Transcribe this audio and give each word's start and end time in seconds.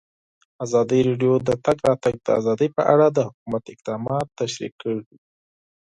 ازادي 0.65 0.99
راډیو 1.07 1.33
د 1.41 1.41
د 1.47 1.49
تګ 1.65 1.77
راتګ 1.87 2.15
ازادي 2.39 2.67
په 2.75 2.81
اړه 2.93 3.07
د 3.11 3.17
حکومت 3.27 3.63
اقدامات 3.73 4.25
تشریح 4.39 4.71
کړي. 4.81 5.01